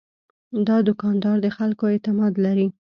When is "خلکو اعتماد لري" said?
1.57-2.67